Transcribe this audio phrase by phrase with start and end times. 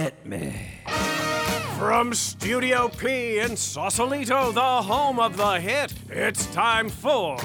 [0.00, 0.54] Hit me.
[1.78, 7.36] From Studio P in Sausalito, the home of the hit, it's time for.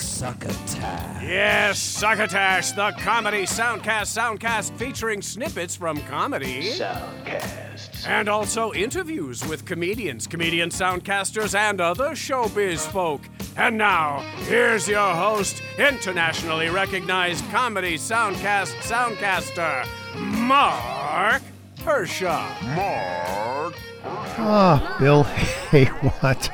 [0.00, 1.22] Succotash.
[1.22, 6.72] Yes, Succotash, the comedy soundcast soundcast featuring snippets from comedy.
[6.72, 8.08] Soundcast.
[8.08, 13.20] And also interviews with comedians, comedian soundcasters, and other showbiz folk.
[13.56, 14.18] And now,
[14.48, 19.86] here's your host, internationally recognized comedy soundcast soundcaster,
[20.16, 21.42] Mark
[21.80, 22.76] Hershon.
[22.76, 23.74] Mark.
[24.04, 25.22] Ah, Bill,
[25.70, 26.50] hey, what?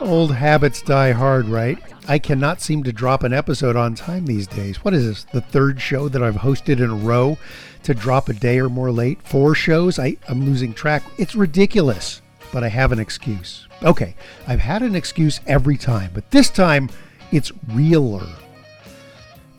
[0.00, 1.78] Old habits die hard, right?
[2.08, 4.84] I cannot seem to drop an episode on time these days.
[4.84, 5.24] What is this?
[5.32, 7.38] The third show that I've hosted in a row
[7.84, 9.22] to drop a day or more late?
[9.22, 9.98] Four shows?
[9.98, 11.04] I, I'm losing track.
[11.18, 12.20] It's ridiculous,
[12.52, 13.68] but I have an excuse.
[13.84, 14.14] Okay,
[14.48, 16.90] I've had an excuse every time, but this time
[17.30, 18.26] it's realer.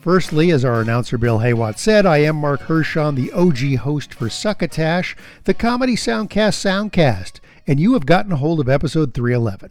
[0.04, 4.28] Firstly, as our announcer Bill Haywatt said, I am Mark Hershon, the OG host for
[4.28, 9.70] Succotash, the comedy soundcast soundcast, and you have gotten a hold of episode 311.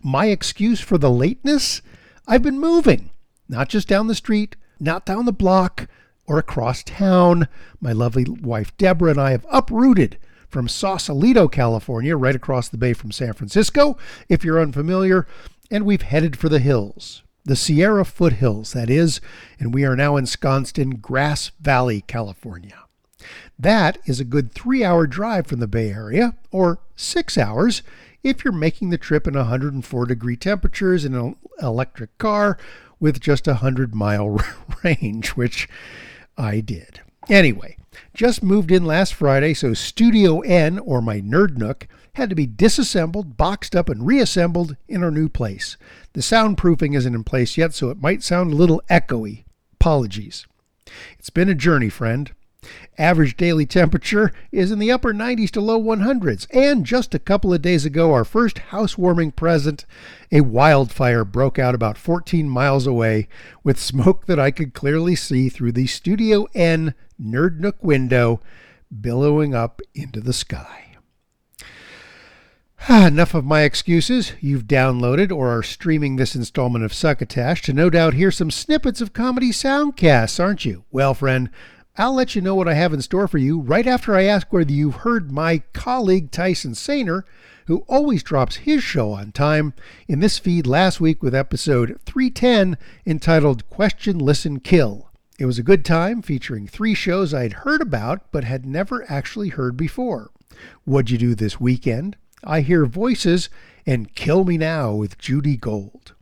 [0.00, 1.82] My excuse for the lateness?
[2.28, 3.10] I've been moving,
[3.48, 5.88] not just down the street, not down the block,
[6.28, 7.48] or across town.
[7.80, 10.16] My lovely wife Deborah and I have uprooted
[10.48, 13.98] from Sausalito, California, right across the bay from San Francisco,
[14.28, 15.26] if you're unfamiliar,
[15.72, 19.20] and we've headed for the hills the Sierra foothills, that is,
[19.58, 22.84] and we are now ensconced in Grass Valley, California.
[23.58, 27.82] That is a good three hour drive from the Bay Area, or six hours
[28.22, 32.56] if you're making the trip in 104 degree temperatures in an electric car
[33.00, 34.38] with just a 100 mile
[34.84, 35.68] range, which
[36.36, 37.00] I did.
[37.28, 37.76] Anyway,
[38.14, 42.46] just moved in last Friday, so Studio N, or my Nerd Nook, had to be
[42.46, 45.76] disassembled, boxed up, and reassembled in our new place.
[46.12, 49.44] The soundproofing isn't in place yet, so it might sound a little echoey.
[49.74, 50.46] Apologies.
[51.18, 52.32] It's been a journey, friend.
[52.96, 57.52] Average daily temperature is in the upper 90s to low 100s, and just a couple
[57.52, 59.84] of days ago, our first housewarming present,
[60.30, 63.26] a wildfire broke out about 14 miles away
[63.64, 68.40] with smoke that I could clearly see through the Studio N Nerd Nook window
[69.00, 70.96] billowing up into the sky.
[72.88, 74.32] Enough of my excuses.
[74.40, 79.00] You've downloaded or are streaming this installment of Succotash to no doubt hear some snippets
[79.00, 80.84] of comedy soundcasts, aren't you?
[80.90, 81.48] Well, friend,
[81.96, 84.52] I'll let you know what I have in store for you right after I ask
[84.52, 87.22] whether you've heard my colleague Tyson Sainer,
[87.66, 89.74] who always drops his show on time,
[90.08, 95.11] in this feed last week with episode 310 entitled Question, Listen, Kill.
[95.42, 99.48] It was a good time featuring three shows I'd heard about but had never actually
[99.48, 100.30] heard before.
[100.84, 102.16] What'd you do this weekend?
[102.44, 103.48] I Hear Voices,
[103.84, 106.14] and Kill Me Now with Judy Gold.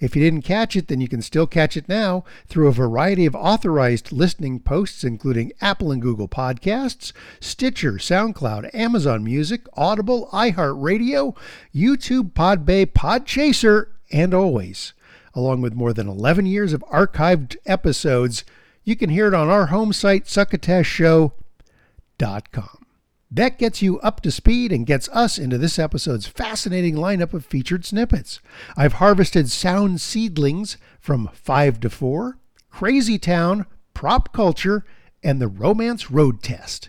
[0.00, 3.26] If you didn't catch it, then you can still catch it now through a variety
[3.26, 11.36] of authorized listening posts, including Apple and Google Podcasts, Stitcher, SoundCloud, Amazon Music, Audible, iHeartRadio,
[11.72, 14.94] YouTube, Podbay, Podchaser, and always,
[15.34, 18.44] along with more than 11 years of archived episodes,
[18.84, 22.86] you can hear it on our home site, succotashshow.com.
[23.30, 27.44] That gets you up to speed and gets us into this episode's fascinating lineup of
[27.44, 28.40] featured snippets.
[28.76, 32.38] I've harvested sound seedlings from 5 to 4,
[32.70, 34.86] Crazy Town, Prop Culture,
[35.22, 36.88] and the Romance Road Test.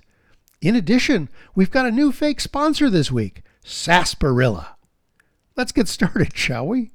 [0.61, 4.77] In addition, we've got a new fake sponsor this week, Sarsaparilla.
[5.57, 6.91] Let's get started, shall we?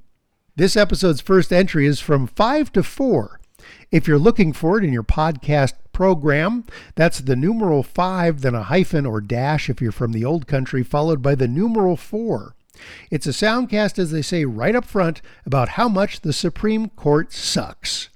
[0.57, 3.41] This episode's first entry is from 5 to 4.
[3.91, 8.63] If you're looking for it in your podcast program, that's the numeral 5, then a
[8.63, 12.55] hyphen or dash if you're from the old country, followed by the numeral 4.
[13.11, 17.33] It's a soundcast, as they say right up front, about how much the Supreme Court
[17.33, 18.11] sucks.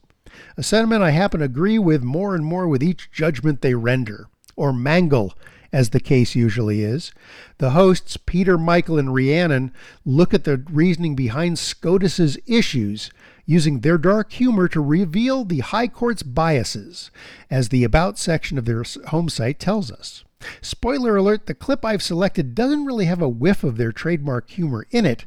[0.57, 4.29] A sentiment I happen to agree with more and more with each judgment they render,
[4.55, 5.35] or mangle,
[5.73, 7.13] as the case usually is.
[7.59, 9.73] The hosts, Peter, Michael, and Rhiannon,
[10.05, 13.11] look at the reasoning behind SCOTUS's issues,
[13.45, 17.11] using their dark humor to reveal the High Court's biases,
[17.51, 20.25] as the About section of their home site tells us.
[20.61, 24.87] Spoiler alert, the clip I've selected doesn't really have a whiff of their trademark humor
[24.91, 25.27] in it,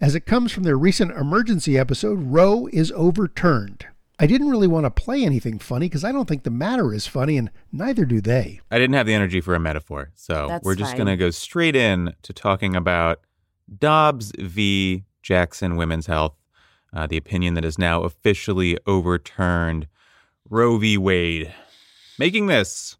[0.00, 3.86] as it comes from their recent emergency episode, Roe is Overturned.
[4.22, 7.08] I didn't really want to play anything funny because I don't think the matter is
[7.08, 8.60] funny, and neither do they.
[8.70, 11.30] I didn't have the energy for a metaphor, so That's we're just going to go
[11.30, 13.18] straight in to talking about
[13.80, 15.02] Dobbs v.
[15.22, 16.36] Jackson Women's Health,
[16.92, 19.88] uh, the opinion that is now officially overturned
[20.48, 20.96] Roe v.
[20.96, 21.52] Wade,
[22.16, 22.96] making this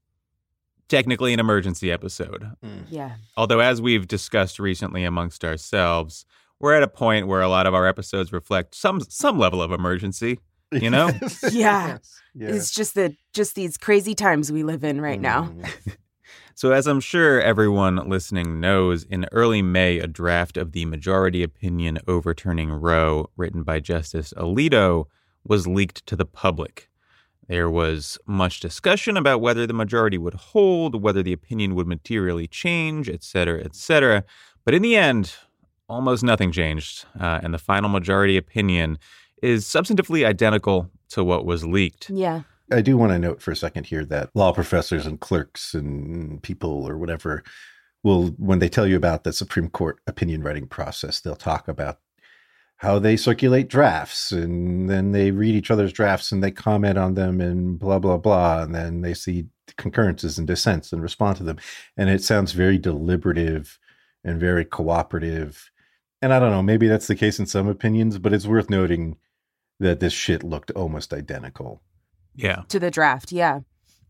[0.88, 2.50] technically an emergency episode.
[2.90, 3.14] Yeah.
[3.36, 6.26] Although, as we've discussed recently amongst ourselves,
[6.58, 9.70] we're at a point where a lot of our episodes reflect some some level of
[9.70, 10.40] emergency.
[10.72, 11.10] You know,
[11.50, 11.98] Yeah.
[12.34, 12.48] Yeah.
[12.48, 15.44] It's just the just these crazy times we live in right now.
[15.44, 15.96] Mm.
[16.54, 21.42] So, as I'm sure everyone listening knows, in early May, a draft of the majority
[21.42, 25.06] opinion overturning Roe, written by Justice Alito,
[25.46, 26.90] was leaked to the public.
[27.48, 32.46] There was much discussion about whether the majority would hold, whether the opinion would materially
[32.46, 34.24] change, etc., etc.
[34.64, 35.34] But in the end,
[35.88, 38.98] almost nothing changed, uh, and the final majority opinion
[39.42, 42.08] is substantively identical to what was leaked.
[42.08, 42.42] Yeah.
[42.70, 46.42] I do want to note for a second here that law professors and clerks and
[46.42, 47.42] people or whatever
[48.02, 51.98] will, when they tell you about the Supreme Court opinion writing process, they'll talk about
[52.76, 57.14] how they circulate drafts and then they read each other's drafts and they comment on
[57.14, 58.62] them and blah, blah, blah.
[58.62, 59.46] And then they see
[59.76, 61.58] concurrences and dissents and respond to them.
[61.96, 63.78] And it sounds very deliberative
[64.24, 65.70] and very cooperative.
[66.20, 69.16] And I don't know, maybe that's the case in some opinions, but it's worth noting
[69.82, 71.82] that this shit looked almost identical.
[72.34, 72.62] Yeah.
[72.68, 73.32] To the draft.
[73.32, 73.60] Yeah.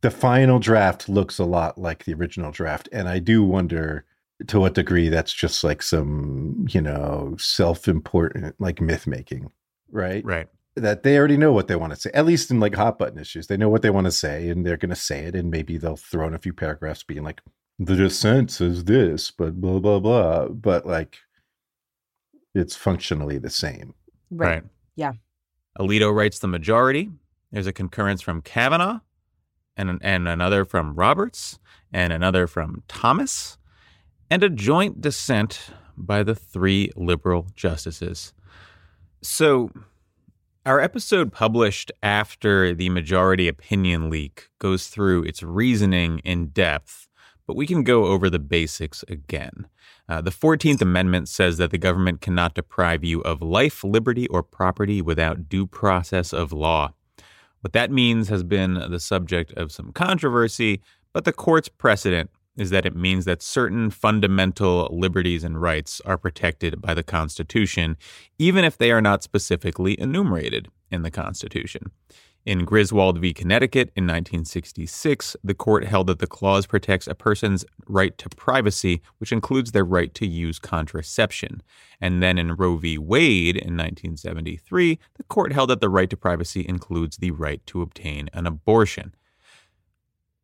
[0.03, 2.89] The final draft looks a lot like the original draft.
[2.93, 4.05] And I do wonder
[4.47, 9.51] to what degree that's just like some, you know, self important, like myth making,
[9.91, 10.25] right?
[10.25, 10.49] Right.
[10.75, 13.19] That they already know what they want to say, at least in like hot button
[13.19, 13.47] issues.
[13.47, 15.35] They know what they want to say and they're going to say it.
[15.35, 17.41] And maybe they'll throw in a few paragraphs being like,
[17.79, 20.49] the dissent says this, but blah, blah, blah.
[20.49, 21.19] But like,
[22.55, 23.95] it's functionally the same.
[24.31, 24.63] Right.
[24.97, 25.13] Yeah.
[25.79, 27.11] Alito writes the majority.
[27.51, 29.01] There's a concurrence from Kavanaugh
[29.77, 31.59] and, and another from Roberts
[31.93, 33.59] and another from Thomas
[34.31, 38.33] and a joint dissent by the three liberal justices.
[39.23, 39.71] So,
[40.65, 47.09] our episode published after the majority opinion leak goes through its reasoning in depth,
[47.47, 49.67] but we can go over the basics again.
[50.09, 54.43] Uh, the 14th Amendment says that the government cannot deprive you of life, liberty, or
[54.43, 56.93] property without due process of law.
[57.61, 62.71] What that means has been the subject of some controversy, but the court's precedent is
[62.71, 67.97] that it means that certain fundamental liberties and rights are protected by the Constitution,
[68.39, 71.91] even if they are not specifically enumerated in the Constitution.
[72.45, 73.33] In Griswold v.
[73.33, 79.01] Connecticut in 1966, the court held that the clause protects a person's right to privacy,
[79.19, 81.63] which includes their right to use contraception.
[82.01, 82.99] And then in Roe v.
[82.99, 87.81] Wade in 1973, the court held that the right to privacy includes the right to
[87.81, 89.15] obtain an abortion.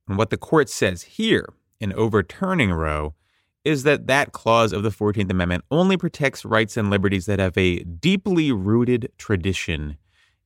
[0.06, 3.16] And what the court says here in overturning Roe
[3.64, 7.58] is that that clause of the 14th Amendment only protects rights and liberties that have
[7.58, 9.98] a deeply rooted tradition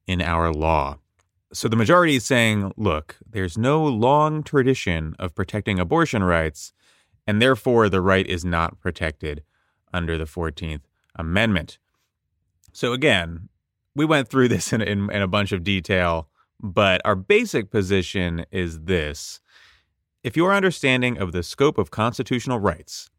[0.06, 0.96] in our law.
[1.54, 6.72] So the majority is saying, look, there's no long tradition of protecting abortion rights,
[7.26, 9.43] and therefore the right is not protected
[9.93, 10.82] under the 14th
[11.14, 11.78] Amendment.
[12.72, 13.50] So again,
[13.94, 16.28] we went through this in, in, in a bunch of detail,
[16.58, 19.40] but our basic position is this.
[20.25, 23.10] If your understanding of the scope of constitutional rights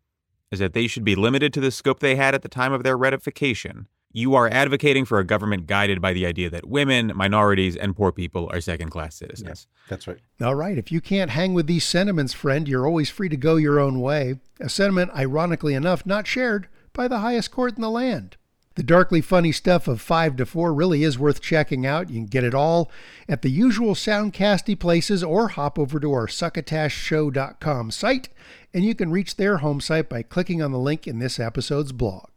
[0.51, 2.83] is that they should be limited to the scope they had at the time of
[2.83, 7.75] their ratification, you are advocating for a government guided by the idea that women, minorities,
[7.75, 9.67] and poor people are second class citizens.
[9.89, 10.19] That's right.
[10.41, 10.77] All right.
[10.77, 13.99] If you can't hang with these sentiments, friend, you're always free to go your own
[13.99, 14.39] way.
[14.59, 18.37] A sentiment, ironically enough, not shared by the highest court in the land.
[18.75, 22.09] The darkly funny stuff of 5 to 4 really is worth checking out.
[22.09, 22.89] You can get it all
[23.29, 28.29] at the usual soundcasty places or hop over to our succotashshow.com site
[28.73, 31.91] and you can reach their home site by clicking on the link in this episode's
[31.91, 32.32] blog.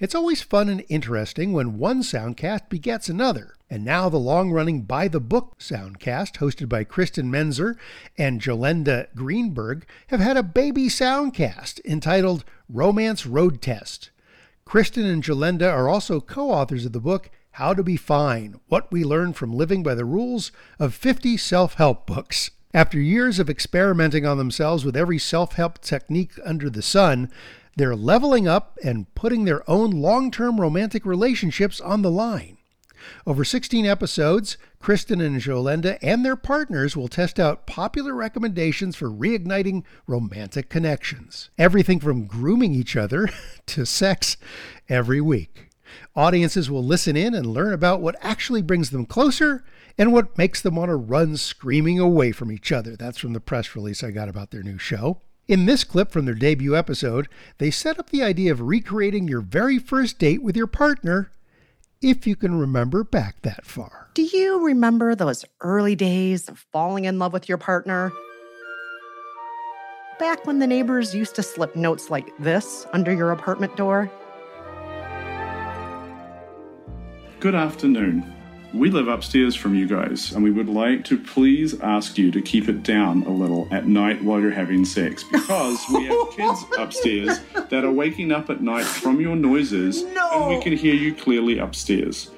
[0.00, 3.54] It's always fun and interesting when one soundcast begets another.
[3.68, 7.76] And now the long running By the Book soundcast, hosted by Kristen Meinzer
[8.18, 14.10] and Jolenta Greenberg, have had a baby soundcast entitled Romance Road Test.
[14.64, 18.90] Kristen and Jolenta are also co authors of the book How to Be Fine What
[18.90, 22.50] We Learn from Living by the Rules of 50 Self Help Books.
[22.72, 27.28] After years of experimenting on themselves with every self help technique under the sun,
[27.80, 32.58] they're leveling up and putting their own long term romantic relationships on the line.
[33.26, 39.10] Over 16 episodes, Kristen and Jolenta and their partners will test out popular recommendations for
[39.10, 41.50] reigniting romantic connections.
[41.58, 43.28] Everything from grooming each other
[43.66, 44.36] to sex
[44.88, 45.68] every week.
[46.14, 49.64] Audiences will listen in and learn about what actually brings them closer
[49.98, 52.96] and what makes them want to run screaming away from each other.
[52.96, 55.20] That's from the press release I got about their new show.
[55.50, 57.28] In this clip from their debut episode,
[57.58, 61.32] they set up the idea of recreating your very first date with your partner,
[62.00, 64.10] if you can remember back that far.
[64.14, 68.12] Do you remember those early days of falling in love with your partner?
[70.20, 74.08] Back when the neighbors used to slip notes like this under your apartment door?
[77.40, 78.39] Good afternoon.
[78.72, 82.40] We live upstairs from you guys, and we would like to please ask you to
[82.40, 86.64] keep it down a little at night while you're having sex because we have kids
[86.78, 91.12] upstairs that are waking up at night from your noises, and we can hear you
[91.12, 92.30] clearly upstairs.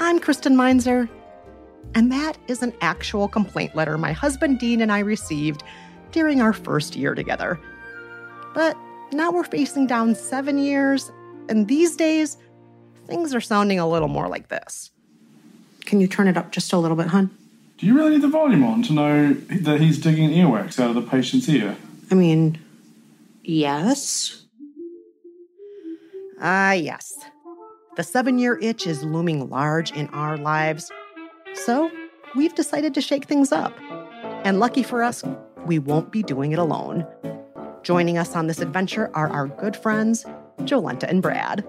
[0.00, 1.08] I'm Kristen Meinzer,
[1.96, 5.64] and that is an actual complaint letter my husband Dean and I received
[6.12, 7.58] during our first year together.
[8.54, 8.76] But
[9.10, 11.10] now we're facing down seven years,
[11.48, 12.36] and these days,
[13.06, 14.92] things are sounding a little more like this.
[15.86, 17.30] Can you turn it up just a little bit, hon?
[17.78, 20.94] Do you really need the volume on to know that he's digging earwax out of
[20.94, 21.76] the patient's ear?
[22.10, 22.58] I mean,
[23.42, 24.44] yes.
[26.40, 27.18] Ah, yes.
[27.96, 30.90] The seven year itch is looming large in our lives.
[31.54, 31.90] So
[32.34, 33.72] we've decided to shake things up.
[34.44, 35.22] And lucky for us,
[35.66, 37.06] we won't be doing it alone.
[37.82, 40.24] Joining us on this adventure are our good friends,
[40.60, 41.64] Jolenta and Brad.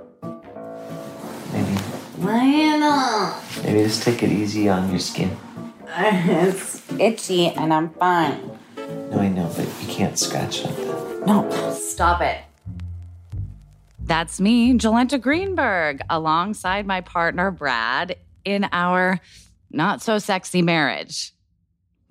[3.63, 5.38] Maybe, just take it easy on your skin.
[5.88, 8.57] It's itchy and I'm fine.
[9.12, 11.24] No, I know, but you can't scratch like that.
[11.27, 12.39] No, stop it.
[14.00, 19.19] That's me, Jolenta Greenberg, alongside my partner, Brad, in our
[19.69, 21.33] not so sexy marriage.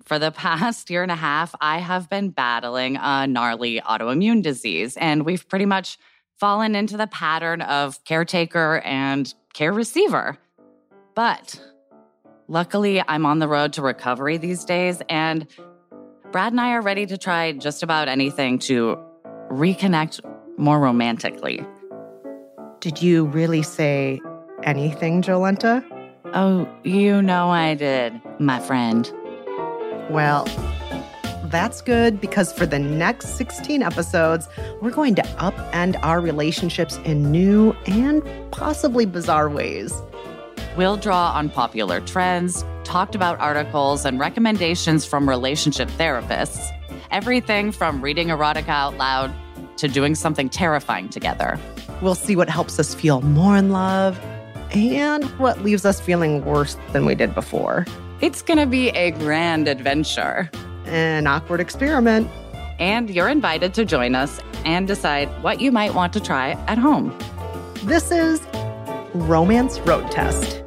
[0.05, 4.95] For the past year and a half, I have been battling a gnarly autoimmune disease,
[4.95, 5.97] and we've pretty much
[6.39, 10.37] fallen into the pattern of caretaker and care receiver.
[11.15, 11.59] But
[12.47, 15.47] luckily, I'm on the road to recovery these days, and
[16.31, 18.99] Brad and I are ready to try just about anything to
[19.49, 20.19] reconnect
[20.57, 21.65] more romantically.
[22.79, 24.21] Did you really say
[24.63, 25.83] anything, Jolenta?
[26.33, 29.11] Oh, you know I did, my friend.
[30.09, 30.45] Well,
[31.49, 34.47] that's good because for the next 16 episodes,
[34.81, 39.93] we're going to upend our relationships in new and possibly bizarre ways.
[40.75, 46.71] We'll draw on popular trends, talked about articles, and recommendations from relationship therapists.
[47.09, 49.33] Everything from reading erotica out loud
[49.77, 51.59] to doing something terrifying together.
[52.01, 54.19] We'll see what helps us feel more in love
[54.71, 57.85] and what leaves us feeling worse than we did before.
[58.21, 60.49] It's gonna be a grand adventure.
[60.87, 62.29] An awkward experiment.
[62.79, 66.77] And you're invited to join us and decide what you might want to try at
[66.77, 67.17] home.
[67.83, 68.41] This is
[69.13, 70.63] Romance Road Test.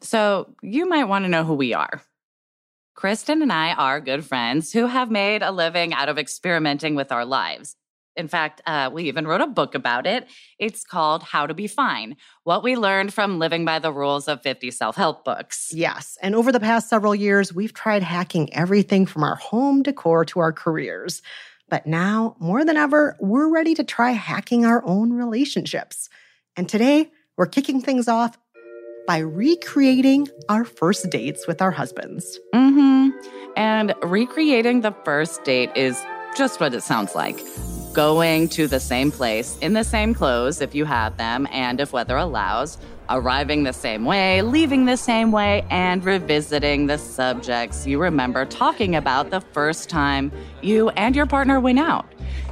[0.00, 2.02] So, you might want to know who we are.
[2.94, 7.10] Kristen and I are good friends who have made a living out of experimenting with
[7.10, 7.76] our lives.
[8.16, 10.26] In fact, uh, we even wrote a book about it.
[10.58, 14.42] It's called How to Be Fine What We Learned from Living by the Rules of
[14.42, 15.72] 50 Self Help Books.
[15.74, 20.24] Yes, and over the past several years, we've tried hacking everything from our home decor
[20.26, 21.22] to our careers.
[21.68, 26.08] But now, more than ever, we're ready to try hacking our own relationships.
[26.56, 28.38] And today, we're kicking things off
[29.06, 32.38] by recreating our first dates with our husbands.
[32.54, 33.28] Mm hmm.
[33.56, 36.00] And recreating the first date is
[36.36, 37.38] just what it sounds like
[37.94, 41.92] going to the same place in the same clothes if you have them and if
[41.92, 42.76] weather allows,
[43.08, 48.96] arriving the same way, leaving the same way, and revisiting the subjects you remember talking
[48.96, 52.06] about the first time you and your partner went out.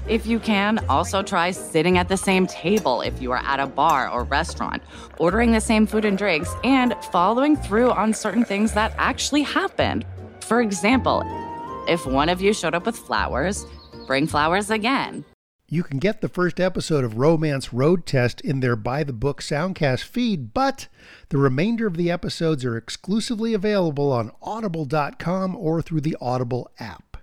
[0.08, 3.66] If you can, also try sitting at the same table if you are at a
[3.66, 4.82] bar or restaurant,
[5.18, 10.04] ordering the same food and drinks, and following through on certain things that actually happened.
[10.40, 11.22] For example,
[11.88, 13.66] if one of you showed up with flowers,
[14.06, 15.24] bring flowers again.
[15.72, 19.40] You can get the first episode of Romance Road Test in their By the Book
[19.40, 20.86] Soundcast feed, but
[21.30, 27.16] the remainder of the episodes are exclusively available on audible.com or through the Audible app.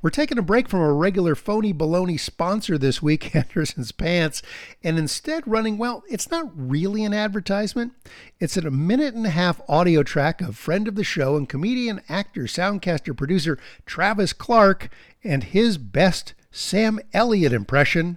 [0.00, 4.40] We're taking a break from a regular phony baloney sponsor this week, Anderson's Pants,
[4.82, 7.92] and instead running, well, it's not really an advertisement.
[8.40, 12.00] It's a minute and a half audio track of friend of the show and comedian,
[12.08, 14.88] actor, soundcaster, producer Travis Clark
[15.22, 18.16] and his best Sam Elliott impression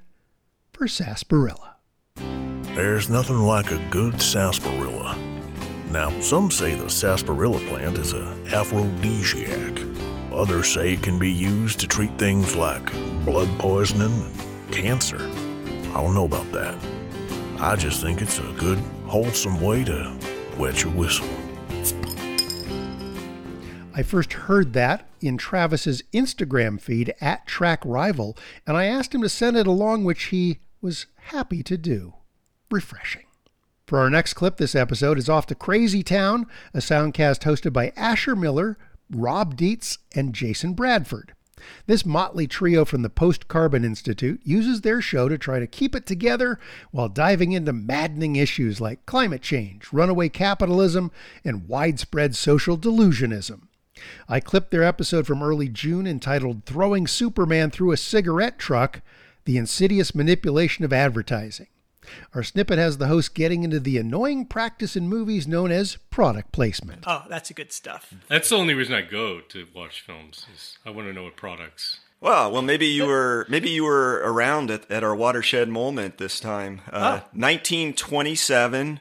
[0.72, 1.75] for Sarsaparilla.
[2.74, 5.17] There's nothing like a good sarsaparilla.
[5.91, 9.81] Now, some say the sarsaparilla plant is a aphrodisiac.
[10.31, 12.93] Others say it can be used to treat things like
[13.25, 15.19] blood poisoning and cancer.
[15.19, 16.77] I don't know about that.
[17.60, 20.17] I just think it's a good, wholesome way to
[20.58, 21.27] wet your whistle.
[24.00, 29.22] I first heard that in Travis's Instagram feed at Track Rival, and I asked him
[29.24, 32.13] to send it along, which he was happy to do.
[32.72, 33.25] Refreshing.
[33.86, 37.91] For our next clip, this episode is off to Crazy Town, a soundcast hosted by
[37.98, 38.77] Asher Miller,
[39.12, 41.34] Rob Dietz, and Jason Bradford.
[41.86, 45.94] This motley trio from the Post Carbon Institute uses their show to try to keep
[45.94, 46.58] it together
[46.91, 51.12] while diving into maddening issues like climate change, runaway capitalism,
[51.44, 53.63] and widespread social delusionism.
[54.27, 59.01] I clipped their episode from early June entitled Throwing Superman Through a Cigarette Truck
[59.46, 61.68] The Insidious Manipulation of Advertising.
[62.34, 66.51] Our snippet has the host getting into the annoying practice in movies known as product
[66.51, 67.03] placement.
[67.08, 68.13] Oh, that's a good stuff.
[68.27, 70.46] That's the only reason I go to watch films.
[70.53, 72.00] Is I want to know what products.
[72.22, 76.39] Well, well, maybe you were maybe you were around at, at our watershed moment this
[76.39, 76.82] time.
[76.91, 79.00] Uh, 1927.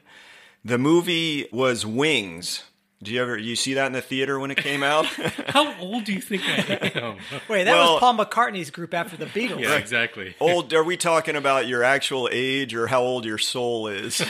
[0.63, 2.63] The movie was Wings.
[3.01, 5.05] Do you ever you see that in the theater when it came out?
[5.47, 7.15] How old do you think I am?
[7.49, 9.61] Wait, that Well- was Paul McCartney's group after the Beatles.
[9.61, 10.35] Yeah, exactly.
[10.41, 10.73] old?
[10.79, 14.21] Are we talking about your actual age or how old your soul is?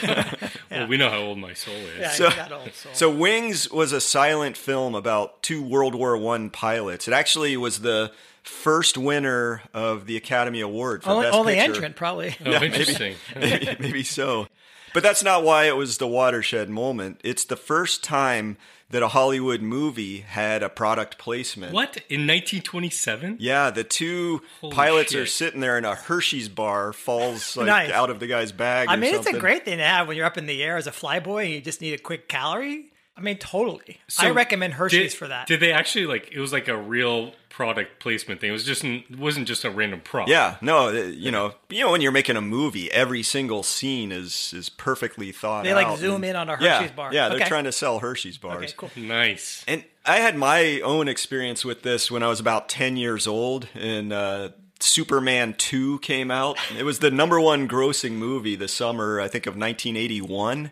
[0.70, 1.98] Well, we know how old my soul is.
[1.98, 2.92] Yeah, so, you got old soul.
[2.94, 7.08] so Wings was a silent film about two World War One pilots.
[7.08, 8.12] It actually was the
[8.44, 11.72] first winner of the Academy Award for only Best only Picture.
[11.72, 12.36] entrant, probably.
[12.46, 13.16] Oh, maybe- interesting.
[13.34, 14.46] maybe, maybe so.
[14.92, 17.20] But that's not why it was the watershed moment.
[17.24, 18.56] It's the first time
[18.90, 21.72] that a Hollywood movie had a product placement.
[21.72, 23.36] What in 1927?
[23.38, 27.90] Yeah, the two Holy pilots are sitting there, and a Hershey's bar falls like Nice.
[27.90, 28.88] out of the guy's bag.
[28.88, 30.76] I or mean, it's a great thing to have when you're up in the air
[30.76, 32.86] as a flyboy and you just need a quick calorie.
[33.20, 33.98] I mean, totally.
[34.18, 35.46] I recommend Hershey's did- for that.
[35.46, 36.30] Did they actually like?
[36.32, 38.48] It was like a real product placement thing.
[38.48, 40.28] It was just it wasn't just a random prop.
[40.28, 44.10] Yeah, no, uh, you know, you know, when you're making a movie, every single scene
[44.12, 45.84] is is perfectly thought They, out.
[45.90, 47.12] like, zoom and- in on a yeah, Hershey's bar.
[47.12, 47.48] Yeah, they're Okay.
[47.48, 48.56] trying to sell Hershey's bars.
[48.64, 48.90] Okay, cool.
[48.96, 49.62] Nice.
[49.68, 53.68] And I had my own experience with this when I was about 10 years old
[53.74, 54.48] and uh,
[54.80, 56.56] Superman 2 came out.
[56.78, 60.70] It was the number one grossing movie the summer, I think, of 1981.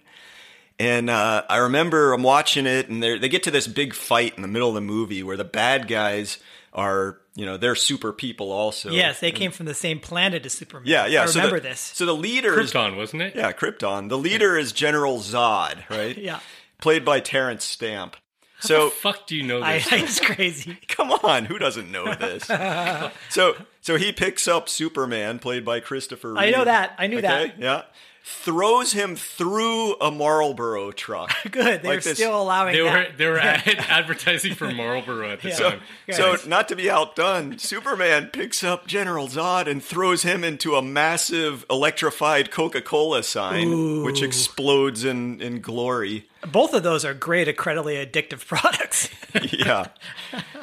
[0.81, 4.43] And uh, I remember I'm watching it, and they're- get to this big fight in
[4.43, 6.39] the middle of the movie where the bad guys
[6.73, 8.91] are, you know, they're super people also.
[8.91, 10.87] yes, they came from the same planet as Superman.
[10.87, 11.23] Yeah, yeah.
[11.23, 11.81] I so remember the, this.
[11.81, 13.35] So the leader is Krypton, wasn't it?
[13.35, 14.09] Yeah, Krypton.
[14.09, 16.17] The leader is General Zod, right?
[16.29, 16.41] Yeah.
[16.81, 18.15] Played by Terence Stamp.
[18.61, 19.93] How So the fuck do you know I, this?
[19.93, 20.79] it's crazy.
[20.89, 22.45] Come on, who doesn't know this?
[23.31, 26.37] so so he picks up Superman, played by Christopher.
[26.39, 26.95] I know that.
[26.99, 27.59] I knew that.
[27.59, 27.83] Yeah.
[28.31, 31.33] Throws him through a Marlboro truck.
[31.51, 31.83] Good.
[31.83, 35.57] They're Like still allowing they were they were ad- advertising for Marlboro at the Yeah.
[35.57, 35.81] Time.
[36.13, 36.47] so Yes.
[36.47, 41.65] not to be outdone, Superman picks up General Zod and throws him into a massive
[41.71, 46.29] electrified Coca-Cola sign, which explodes in, in glory.
[46.53, 49.09] Both of those are great, incredibly addictive products.
[49.53, 49.87] yeah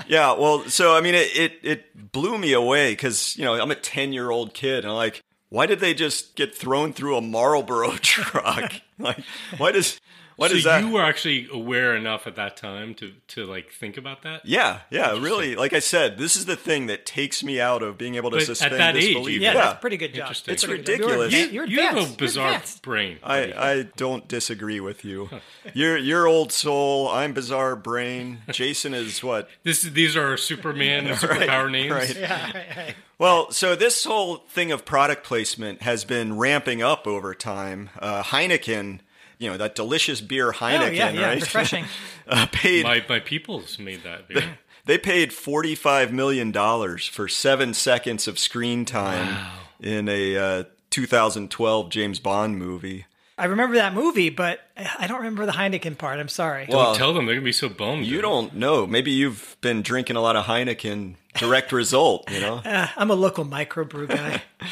[0.08, 3.72] yeah well so i mean it it, it blew me away because you know i'm
[3.72, 7.18] a 10 year old kid and i'm like why did they just get thrown through
[7.18, 8.74] a marlboro truck?
[8.98, 9.24] Like
[9.58, 10.00] why does
[10.38, 13.72] why so does that you were actually aware enough at that time to to like
[13.72, 14.46] think about that?
[14.46, 17.98] yeah yeah really like i said this is the thing that takes me out of
[17.98, 20.32] being able to But at suspend that age, disbelief you- yeah, that's pretty good job.
[20.32, 21.34] It's Pretty good ridiculous.
[21.34, 23.20] You're, you're You have a bizarre brain.
[23.24, 25.30] I, I don't disagree with you.
[25.74, 27.10] You're you're old soul.
[27.10, 28.40] I'm bizarre brain.
[28.52, 31.92] Jason is what This these are Superman Right, superpower names.
[31.92, 32.16] right.
[32.16, 32.96] Yeah, right, right.
[33.18, 37.90] Well, so this whole thing of product placement has been ramping up over time.
[38.00, 39.00] Uh, Heineken,
[39.40, 41.42] you know, that delicious beer Heineken, Oh, yeah, yeah, right?
[41.42, 41.86] refreshing.
[42.28, 44.28] uh, paid My my people's made that.
[44.28, 44.58] Beer.
[44.86, 49.48] they paid forty five million dollars for seven seconds of screen time
[49.80, 53.06] in a uh, 2012 James Bond movie.
[53.38, 56.20] I remember that movie, but I don't remember the Heineken part.
[56.22, 56.68] I'm sorry.
[56.70, 58.06] Well, Tell them they're gonna be so bummed.
[58.06, 58.88] You don't know.
[58.88, 61.16] Maybe you've been drinking a lot of Heineken.
[61.34, 62.62] Direct result, you know.
[62.64, 64.42] Uh, I'm a local microbrew guy.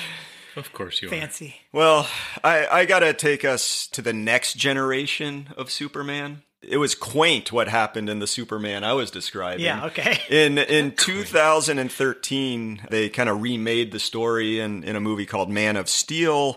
[0.56, 1.12] Of course you are.
[1.12, 1.56] Fancy.
[1.72, 2.08] Well,
[2.44, 6.44] I, I got to take us to the next generation of Superman.
[6.62, 9.66] It was quaint what happened in the Superman I was describing.
[9.66, 10.20] Yeah, okay.
[10.30, 15.76] In in 2013, they kind of remade the story in, in a movie called Man
[15.76, 16.56] of Steel.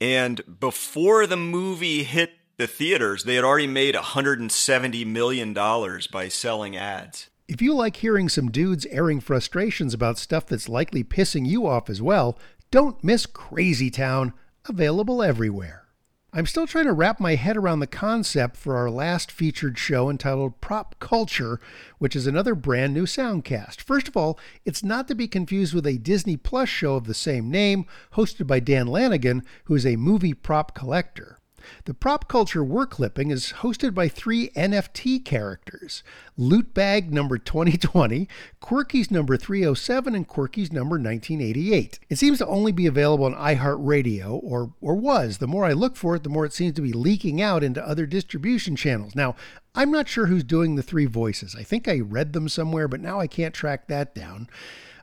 [0.00, 6.76] And before the movie hit the theaters, they had already made $170 million by selling
[6.76, 7.30] ads.
[7.48, 11.88] If you like hearing some dudes airing frustrations about stuff that's likely pissing you off
[11.88, 12.38] as well,
[12.70, 14.34] don't miss Crazy Town,
[14.68, 15.86] available everywhere.
[16.34, 20.10] I'm still trying to wrap my head around the concept for our last featured show
[20.10, 21.58] entitled Prop Culture,
[21.96, 23.80] which is another brand new soundcast.
[23.80, 27.14] First of all, it's not to be confused with a Disney Plus show of the
[27.14, 31.37] same name, hosted by Dan Lanigan, who is a movie prop collector.
[31.84, 36.02] The Prop Culture Work Clipping is hosted by three NFT characters
[36.36, 38.28] Loot Bag number 2020,
[38.62, 41.98] Quirkies number 307, and Quirkies number 1988.
[42.08, 45.38] It seems to only be available on iHeartRadio, or, or was.
[45.38, 47.86] The more I look for it, the more it seems to be leaking out into
[47.86, 49.14] other distribution channels.
[49.14, 49.36] Now,
[49.74, 51.54] I'm not sure who's doing the three voices.
[51.54, 54.48] I think I read them somewhere, but now I can't track that down.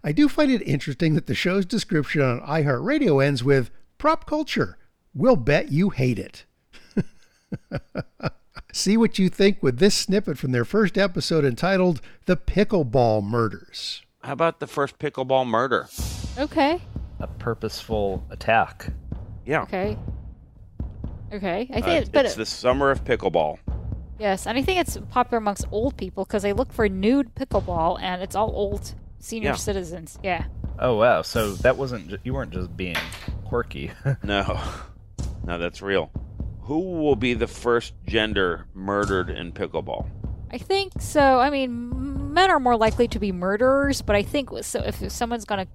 [0.04, 4.78] I do find it interesting that the show's description on iHeartRadio ends with prop culture.
[5.16, 6.46] We'll bet you hate it.
[8.74, 14.02] See what you think with this snippet from their first episode entitled The Pickleball Murders.
[14.24, 15.88] How about the first pickleball murder?
[16.38, 16.82] Okay.
[17.20, 18.88] A purposeful attack.
[19.46, 19.62] Yeah.
[19.64, 19.98] Okay.
[21.32, 21.70] Okay.
[21.74, 23.60] I Uh, think, but it's the summer of pickleball.
[24.20, 28.00] yes, and I think it's popular amongst old people because they look for nude pickleball,
[28.02, 29.56] and it's all old senior Yeah.
[29.56, 30.18] citizens.
[30.24, 30.46] Yeah.
[30.80, 31.22] Oh wow!
[31.22, 32.98] So that wasn't you weren't just being
[33.46, 33.92] quirky.
[34.24, 34.60] No.
[35.46, 36.12] No, that's real.
[36.66, 40.08] Who will be the first gender murdered in pickleball?
[40.52, 41.40] I think so.
[41.40, 45.46] I mean, men are more likely to be murderers, but I think so if someone's
[45.46, 45.68] gonna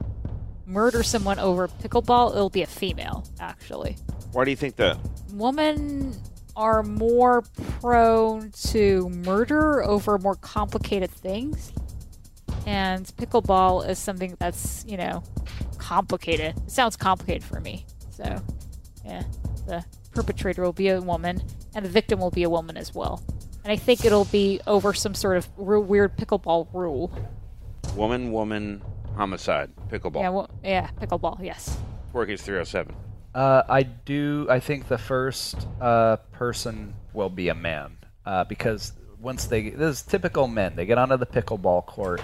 [0.67, 3.25] murder someone over pickleball, it'll be a female.
[3.39, 3.97] Actually,
[4.33, 4.99] Why do you think that?
[5.33, 6.13] women
[6.57, 7.43] are more
[7.81, 11.73] prone to murder over more complicated things,
[12.67, 15.23] and pickleball is something that's you know
[15.79, 16.57] complicated.
[16.67, 18.43] It sounds complicated for me, so
[19.05, 19.23] yeah,
[19.69, 21.43] the perpetrator will be a woman,
[21.75, 23.23] and the victim will be a woman as well.
[23.65, 27.13] And I think it'll be over some sort of real weird pickleball rule.
[27.95, 28.83] Woman, woman,
[29.17, 30.21] homicide, pickleball.
[30.21, 31.45] Yeah, well, yeah, pickleball.
[31.45, 31.77] Yes.
[32.13, 32.95] Porky's 307.
[33.35, 34.47] Uh, I do.
[34.51, 37.97] I think the first uh, person will be a man
[38.27, 40.75] uh, because once they this is typical men.
[40.75, 42.23] They get onto the pickleball court,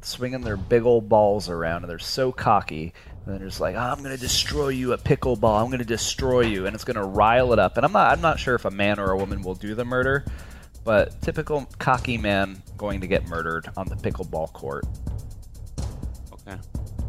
[0.00, 2.92] swinging their big old balls around, and they're so cocky.
[3.24, 5.60] And they're just like, "Ah, "I'm going to destroy you at pickleball.
[5.62, 7.76] I'm going to destroy you," and it's going to rile it up.
[7.76, 8.10] And I'm not.
[8.10, 10.24] I'm not sure if a man or a woman will do the murder,
[10.84, 14.84] but typical cocky man going to get murdered on the pickleball court.
[16.32, 16.58] Okay.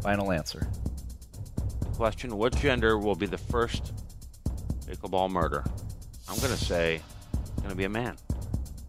[0.01, 0.67] Final answer.
[1.95, 3.93] Question What gender will be the first
[4.85, 5.63] pickleball murder?
[6.29, 7.01] I'm going to say
[7.33, 8.17] it's going to be a man.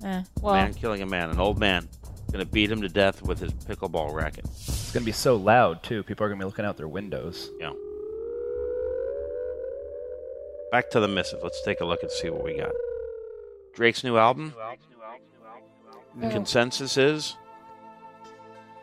[0.02, 1.88] Eh, A well, man killing a man, an old man.
[2.30, 4.44] Going to beat him to death with his pickleball racket.
[4.94, 6.04] It's going to be so loud too.
[6.04, 7.50] People are going to be looking out their windows.
[7.58, 7.72] Yeah.
[10.70, 11.40] Back to the missive.
[11.42, 12.70] Let's take a look and see what we got.
[13.74, 14.54] Drake's new album.
[16.14, 17.34] The consensus is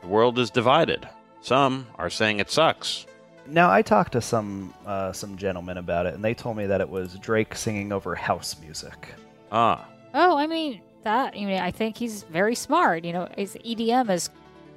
[0.01, 1.07] the world is divided.
[1.39, 3.05] Some are saying it sucks.
[3.47, 6.81] Now I talked to some uh, some gentlemen about it, and they told me that
[6.81, 9.13] it was Drake singing over house music.
[9.49, 11.35] Ah, oh, I mean that.
[11.35, 13.05] I mean, I think he's very smart.
[13.05, 14.29] You know, his EDM is,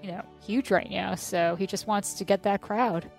[0.04, 1.14] you know, huge right now.
[1.14, 3.10] So he just wants to get that crowd.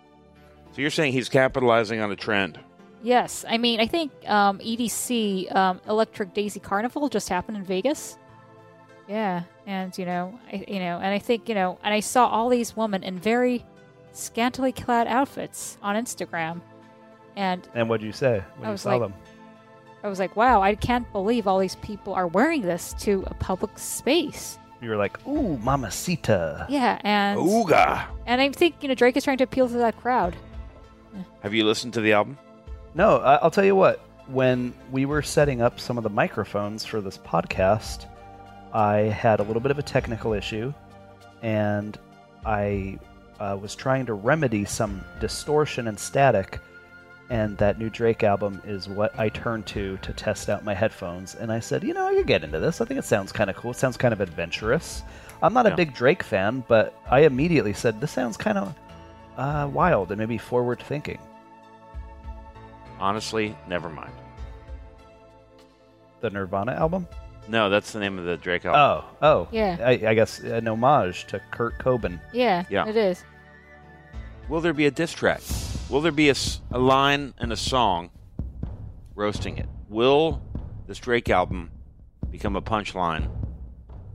[0.72, 2.60] so you're saying he's capitalizing on a trend?
[3.02, 8.18] Yes, I mean, I think um, EDC, um, Electric Daisy Carnival, just happened in Vegas.
[9.08, 12.28] Yeah, and you know, I, you know, and I think you know, and I saw
[12.28, 13.64] all these women in very
[14.12, 16.62] scantily clad outfits on Instagram,
[17.36, 19.14] and And what did you say when I you saw like- them?
[20.04, 23.34] I was like, wow, I can't believe all these people are wearing this to a
[23.34, 24.60] public space.
[24.86, 28.06] You were like, "Ooh, mamacita." Yeah, and Ooga.
[28.28, 30.36] and I think you know Drake is trying to appeal to that crowd.
[31.42, 32.38] Have you listened to the album?
[32.94, 34.00] No, I- I'll tell you what.
[34.28, 38.06] When we were setting up some of the microphones for this podcast,
[38.74, 40.72] I had a little bit of a technical issue,
[41.42, 41.98] and
[42.46, 43.00] I
[43.40, 46.60] uh, was trying to remedy some distortion and static.
[47.30, 51.34] And that new Drake album is what I turned to to test out my headphones.
[51.36, 52.82] And I said, you know, I could get into this.
[52.82, 53.72] I think it sounds kind of cool.
[53.72, 55.02] It sounds kind of adventurous.
[55.42, 55.74] I'm not Yeah.
[55.74, 58.76] a big Drake fan, but I immediately said, this sounds kind of
[59.38, 61.18] uh, wild and maybe forward thinking.
[63.00, 64.14] Honestly, never mind.
[66.22, 67.08] The Nirvana album?
[67.48, 68.80] No, that's the name of the Drake album.
[69.22, 69.48] Oh, oh.
[69.52, 69.78] Yeah.
[69.84, 72.20] I, I guess an homage to Kurt Cobain.
[72.34, 72.88] Yeah, Yeah.
[72.88, 73.24] it is.
[74.48, 75.42] Will there be a diss track?
[75.90, 76.36] Will there be a
[76.78, 78.10] line and a song
[79.14, 79.70] roasting it?
[79.88, 80.42] Will
[80.88, 81.72] this Drake album
[82.32, 83.30] become a punchline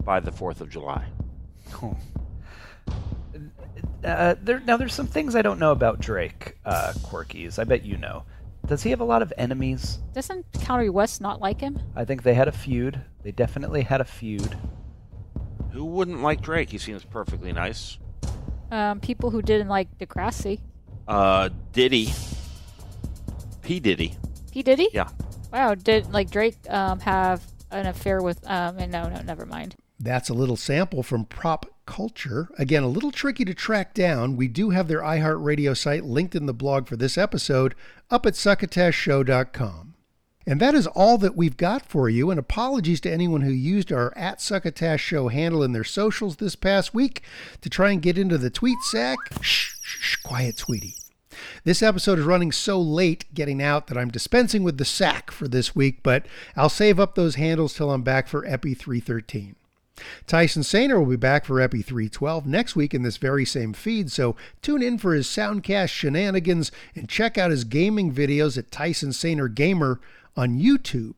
[0.03, 1.07] by the 4th of July?
[1.83, 1.97] Oh.
[4.03, 7.59] Uh, there, now, there's some things I don't know about Drake, uh, Quirkies.
[7.59, 8.25] I bet you know.
[8.67, 9.99] Does he have a lot of enemies?
[10.15, 11.79] Doesn't Kanye West not like him?
[11.95, 12.99] I think they had a feud.
[13.23, 14.57] They definitely had a feud.
[15.73, 16.71] Who wouldn't like Drake?
[16.71, 17.99] He seems perfectly nice.
[18.71, 20.61] Um, people who didn't like Degrassi.
[21.09, 22.13] Uh, Diddy.
[23.63, 23.81] P.
[23.81, 24.17] Diddy.
[24.53, 24.89] P Diddy?
[24.93, 25.09] Yeah.
[25.53, 28.79] Wow, did like Drake um have an affair with um?
[28.79, 29.77] And no, no, never mind.
[29.99, 32.49] That's a little sample from Prop Culture.
[32.59, 34.37] Again, a little tricky to track down.
[34.37, 37.75] We do have their iHeartRadio site linked in the blog for this episode
[38.11, 39.95] up at succotashshow.com.
[40.47, 42.31] And that is all that we've got for you.
[42.31, 46.57] And apologies to anyone who used our at Succotash Show handle in their socials this
[46.57, 47.23] past week
[47.61, 49.19] to try and get into the tweet sack.
[49.43, 50.95] Shh, shh, quiet, sweetie.
[51.65, 55.49] This episode is running so late getting out that I'm dispensing with the sack for
[55.49, 56.27] this week, but
[56.57, 59.57] I'll save up those handles till I'm back for Epi 313.
[60.27, 64.11] Tyson Sainer will be back for Epi 312 next week in this very same feed,
[64.11, 69.11] so tune in for his Soundcast shenanigans and check out his gaming videos at Tyson
[69.11, 70.01] Sainer Gamer
[70.37, 71.15] on YouTube.